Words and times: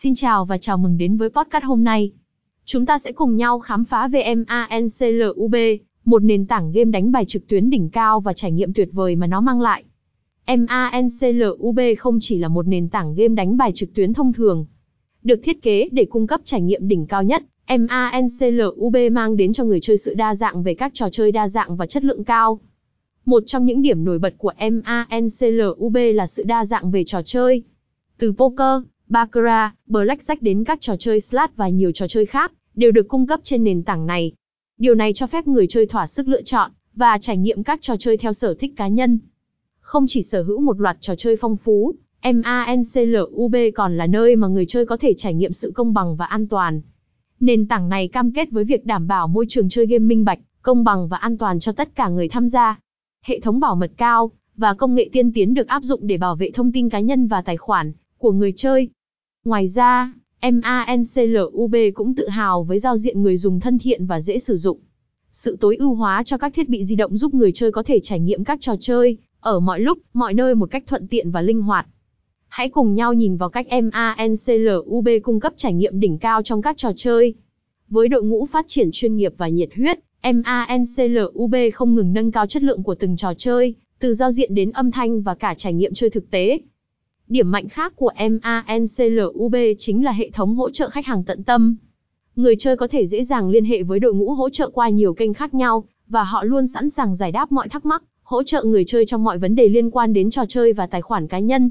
Xin 0.00 0.14
chào 0.14 0.44
và 0.44 0.58
chào 0.58 0.78
mừng 0.78 0.98
đến 0.98 1.16
với 1.16 1.30
podcast 1.30 1.64
hôm 1.64 1.84
nay. 1.84 2.10
Chúng 2.64 2.86
ta 2.86 2.98
sẽ 2.98 3.12
cùng 3.12 3.36
nhau 3.36 3.58
khám 3.58 3.84
phá 3.84 4.08
VMANCLUB, 4.08 5.54
một 6.04 6.22
nền 6.22 6.46
tảng 6.46 6.72
game 6.72 6.90
đánh 6.90 7.12
bài 7.12 7.24
trực 7.24 7.48
tuyến 7.48 7.70
đỉnh 7.70 7.90
cao 7.90 8.20
và 8.20 8.32
trải 8.32 8.52
nghiệm 8.52 8.72
tuyệt 8.72 8.88
vời 8.92 9.16
mà 9.16 9.26
nó 9.26 9.40
mang 9.40 9.60
lại. 9.60 9.84
MANCLUB 10.46 11.80
không 11.98 12.18
chỉ 12.20 12.38
là 12.38 12.48
một 12.48 12.66
nền 12.66 12.88
tảng 12.88 13.14
game 13.14 13.34
đánh 13.34 13.56
bài 13.56 13.72
trực 13.74 13.94
tuyến 13.94 14.12
thông 14.12 14.32
thường, 14.32 14.66
được 15.22 15.40
thiết 15.42 15.62
kế 15.62 15.88
để 15.92 16.04
cung 16.04 16.26
cấp 16.26 16.40
trải 16.44 16.60
nghiệm 16.60 16.88
đỉnh 16.88 17.06
cao 17.06 17.22
nhất. 17.22 17.42
MANCLUB 17.68 18.96
mang 19.12 19.36
đến 19.36 19.52
cho 19.52 19.64
người 19.64 19.80
chơi 19.80 19.96
sự 19.96 20.14
đa 20.14 20.34
dạng 20.34 20.62
về 20.62 20.74
các 20.74 20.94
trò 20.94 21.08
chơi 21.10 21.32
đa 21.32 21.48
dạng 21.48 21.76
và 21.76 21.86
chất 21.86 22.04
lượng 22.04 22.24
cao. 22.24 22.60
Một 23.24 23.42
trong 23.46 23.64
những 23.64 23.82
điểm 23.82 24.04
nổi 24.04 24.18
bật 24.18 24.34
của 24.38 24.52
MANCLUB 24.60 25.96
là 26.14 26.26
sự 26.26 26.44
đa 26.44 26.64
dạng 26.64 26.90
về 26.90 27.04
trò 27.04 27.22
chơi. 27.22 27.62
Từ 28.18 28.32
poker, 28.32 28.82
baccarat, 29.08 29.72
blackjack 29.86 30.36
đến 30.40 30.64
các 30.64 30.80
trò 30.80 30.96
chơi 30.96 31.20
slot 31.20 31.50
và 31.56 31.68
nhiều 31.68 31.92
trò 31.92 32.08
chơi 32.08 32.26
khác, 32.26 32.52
đều 32.74 32.90
được 32.90 33.08
cung 33.08 33.26
cấp 33.26 33.40
trên 33.42 33.64
nền 33.64 33.82
tảng 33.82 34.06
này. 34.06 34.32
Điều 34.78 34.94
này 34.94 35.12
cho 35.12 35.26
phép 35.26 35.46
người 35.46 35.66
chơi 35.66 35.86
thỏa 35.86 36.06
sức 36.06 36.28
lựa 36.28 36.42
chọn 36.42 36.70
và 36.94 37.18
trải 37.18 37.36
nghiệm 37.36 37.62
các 37.62 37.78
trò 37.82 37.96
chơi 37.96 38.16
theo 38.16 38.32
sở 38.32 38.54
thích 38.54 38.72
cá 38.76 38.88
nhân. 38.88 39.18
Không 39.80 40.06
chỉ 40.08 40.22
sở 40.22 40.42
hữu 40.42 40.60
một 40.60 40.80
loạt 40.80 40.96
trò 41.00 41.14
chơi 41.14 41.36
phong 41.36 41.56
phú, 41.56 41.94
MANCLUB 42.22 43.56
còn 43.74 43.96
là 43.96 44.06
nơi 44.06 44.36
mà 44.36 44.48
người 44.48 44.66
chơi 44.66 44.86
có 44.86 44.96
thể 44.96 45.14
trải 45.14 45.34
nghiệm 45.34 45.52
sự 45.52 45.72
công 45.74 45.94
bằng 45.94 46.16
và 46.16 46.26
an 46.26 46.48
toàn. 46.48 46.80
Nền 47.40 47.68
tảng 47.68 47.88
này 47.88 48.08
cam 48.08 48.32
kết 48.32 48.50
với 48.50 48.64
việc 48.64 48.86
đảm 48.86 49.06
bảo 49.06 49.28
môi 49.28 49.46
trường 49.48 49.68
chơi 49.68 49.86
game 49.86 50.04
minh 50.04 50.24
bạch, 50.24 50.38
công 50.62 50.84
bằng 50.84 51.08
và 51.08 51.16
an 51.16 51.38
toàn 51.38 51.60
cho 51.60 51.72
tất 51.72 51.94
cả 51.94 52.08
người 52.08 52.28
tham 52.28 52.48
gia. 52.48 52.80
Hệ 53.24 53.40
thống 53.40 53.60
bảo 53.60 53.74
mật 53.74 53.90
cao 53.96 54.30
và 54.56 54.74
công 54.74 54.94
nghệ 54.94 55.08
tiên 55.12 55.32
tiến 55.32 55.54
được 55.54 55.66
áp 55.66 55.82
dụng 55.82 56.06
để 56.06 56.18
bảo 56.18 56.36
vệ 56.36 56.50
thông 56.50 56.72
tin 56.72 56.88
cá 56.88 57.00
nhân 57.00 57.26
và 57.26 57.42
tài 57.42 57.56
khoản 57.56 57.92
của 58.18 58.32
người 58.32 58.52
chơi. 58.56 58.88
Ngoài 59.44 59.68
ra, 59.68 60.14
MANCLUB 60.42 61.74
cũng 61.94 62.14
tự 62.14 62.28
hào 62.28 62.62
với 62.62 62.78
giao 62.78 62.96
diện 62.96 63.22
người 63.22 63.36
dùng 63.36 63.60
thân 63.60 63.78
thiện 63.78 64.06
và 64.06 64.20
dễ 64.20 64.38
sử 64.38 64.56
dụng. 64.56 64.78
Sự 65.32 65.56
tối 65.60 65.76
ưu 65.76 65.94
hóa 65.94 66.22
cho 66.22 66.38
các 66.38 66.54
thiết 66.54 66.68
bị 66.68 66.84
di 66.84 66.96
động 66.96 67.16
giúp 67.16 67.34
người 67.34 67.52
chơi 67.52 67.72
có 67.72 67.82
thể 67.82 68.00
trải 68.02 68.20
nghiệm 68.20 68.44
các 68.44 68.58
trò 68.60 68.74
chơi 68.80 69.16
ở 69.40 69.60
mọi 69.60 69.80
lúc, 69.80 69.98
mọi 70.12 70.34
nơi 70.34 70.54
một 70.54 70.70
cách 70.70 70.84
thuận 70.86 71.08
tiện 71.08 71.30
và 71.30 71.42
linh 71.42 71.62
hoạt. 71.62 71.86
Hãy 72.48 72.68
cùng 72.68 72.94
nhau 72.94 73.14
nhìn 73.14 73.36
vào 73.36 73.48
cách 73.48 73.66
MANCLUB 73.70 75.08
cung 75.22 75.40
cấp 75.40 75.52
trải 75.56 75.74
nghiệm 75.74 76.00
đỉnh 76.00 76.18
cao 76.18 76.42
trong 76.42 76.62
các 76.62 76.76
trò 76.76 76.92
chơi. 76.96 77.34
Với 77.88 78.08
đội 78.08 78.22
ngũ 78.22 78.46
phát 78.46 78.64
triển 78.68 78.88
chuyên 78.92 79.16
nghiệp 79.16 79.34
và 79.36 79.48
nhiệt 79.48 79.68
huyết, 79.76 79.98
MANCLUB 80.22 81.54
không 81.74 81.94
ngừng 81.94 82.12
nâng 82.12 82.32
cao 82.32 82.46
chất 82.46 82.62
lượng 82.62 82.82
của 82.82 82.94
từng 82.94 83.16
trò 83.16 83.34
chơi, 83.34 83.74
từ 83.98 84.14
giao 84.14 84.30
diện 84.30 84.54
đến 84.54 84.70
âm 84.70 84.90
thanh 84.90 85.22
và 85.22 85.34
cả 85.34 85.54
trải 85.54 85.72
nghiệm 85.72 85.94
chơi 85.94 86.10
thực 86.10 86.30
tế. 86.30 86.58
Điểm 87.28 87.50
mạnh 87.50 87.68
khác 87.68 87.92
của 87.96 88.10
MANCLUB 88.18 89.54
chính 89.78 90.04
là 90.04 90.12
hệ 90.12 90.30
thống 90.30 90.54
hỗ 90.54 90.70
trợ 90.70 90.88
khách 90.88 91.06
hàng 91.06 91.24
tận 91.24 91.44
tâm. 91.44 91.76
Người 92.36 92.56
chơi 92.56 92.76
có 92.76 92.88
thể 92.88 93.06
dễ 93.06 93.24
dàng 93.24 93.50
liên 93.50 93.64
hệ 93.64 93.82
với 93.82 94.00
đội 94.00 94.14
ngũ 94.14 94.34
hỗ 94.34 94.50
trợ 94.50 94.70
qua 94.70 94.88
nhiều 94.88 95.14
kênh 95.14 95.34
khác 95.34 95.54
nhau, 95.54 95.84
và 96.08 96.24
họ 96.24 96.44
luôn 96.44 96.66
sẵn 96.66 96.90
sàng 96.90 97.14
giải 97.14 97.32
đáp 97.32 97.52
mọi 97.52 97.68
thắc 97.68 97.86
mắc, 97.86 98.02
hỗ 98.22 98.42
trợ 98.42 98.64
người 98.64 98.84
chơi 98.84 99.06
trong 99.06 99.24
mọi 99.24 99.38
vấn 99.38 99.54
đề 99.54 99.68
liên 99.68 99.90
quan 99.90 100.12
đến 100.12 100.30
trò 100.30 100.44
chơi 100.48 100.72
và 100.72 100.86
tài 100.86 101.02
khoản 101.02 101.28
cá 101.28 101.38
nhân. 101.38 101.70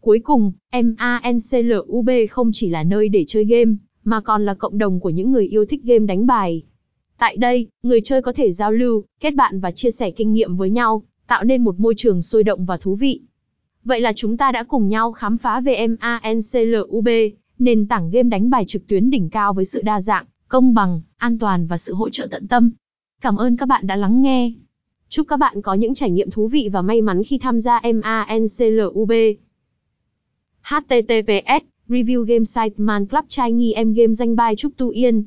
Cuối 0.00 0.18
cùng, 0.18 0.52
MANCLUB 0.72 2.10
không 2.30 2.50
chỉ 2.52 2.68
là 2.68 2.82
nơi 2.82 3.08
để 3.08 3.24
chơi 3.28 3.44
game, 3.44 3.72
mà 4.04 4.20
còn 4.20 4.44
là 4.46 4.54
cộng 4.54 4.78
đồng 4.78 5.00
của 5.00 5.10
những 5.10 5.32
người 5.32 5.46
yêu 5.46 5.64
thích 5.66 5.80
game 5.84 6.06
đánh 6.06 6.26
bài. 6.26 6.62
Tại 7.18 7.36
đây, 7.36 7.66
người 7.82 8.00
chơi 8.00 8.22
có 8.22 8.32
thể 8.32 8.52
giao 8.52 8.72
lưu, 8.72 9.04
kết 9.20 9.34
bạn 9.34 9.60
và 9.60 9.70
chia 9.70 9.90
sẻ 9.90 10.10
kinh 10.10 10.32
nghiệm 10.32 10.56
với 10.56 10.70
nhau, 10.70 11.02
tạo 11.26 11.44
nên 11.44 11.64
một 11.64 11.80
môi 11.80 11.94
trường 11.96 12.22
sôi 12.22 12.42
động 12.42 12.64
và 12.64 12.76
thú 12.76 12.94
vị. 12.94 13.20
Vậy 13.84 14.00
là 14.00 14.12
chúng 14.16 14.36
ta 14.36 14.52
đã 14.52 14.62
cùng 14.62 14.88
nhau 14.88 15.12
khám 15.12 15.38
phá 15.38 15.60
về 15.60 15.86
MANCLUB, 15.86 17.08
nền 17.58 17.86
tảng 17.88 18.10
game 18.10 18.28
đánh 18.28 18.50
bài 18.50 18.64
trực 18.66 18.86
tuyến 18.86 19.10
đỉnh 19.10 19.30
cao 19.30 19.54
với 19.54 19.64
sự 19.64 19.82
đa 19.82 20.00
dạng, 20.00 20.24
công 20.48 20.74
bằng, 20.74 21.00
an 21.16 21.38
toàn 21.38 21.66
và 21.66 21.76
sự 21.76 21.94
hỗ 21.94 22.10
trợ 22.10 22.26
tận 22.30 22.48
tâm. 22.48 22.70
Cảm 23.20 23.36
ơn 23.36 23.56
các 23.56 23.66
bạn 23.66 23.86
đã 23.86 23.96
lắng 23.96 24.22
nghe. 24.22 24.52
Chúc 25.08 25.28
các 25.28 25.36
bạn 25.36 25.62
có 25.62 25.74
những 25.74 25.94
trải 25.94 26.10
nghiệm 26.10 26.30
thú 26.30 26.48
vị 26.48 26.68
và 26.72 26.82
may 26.82 27.02
mắn 27.02 27.22
khi 27.24 27.38
tham 27.38 27.60
gia 27.60 27.80
MANCLUB. 27.80 29.12
HTTPS 30.62 31.64
Review 31.88 32.22
Game 32.22 32.44
Site 32.44 32.74
Man 32.76 33.06
Club 33.06 33.24
trai 33.28 33.52
nghi 33.52 33.72
em 33.72 33.92
game 33.92 34.12
danh 34.12 34.36
bài 34.36 34.56
Trúc 34.56 34.76
Tu 34.76 34.88
Yên 34.88 35.24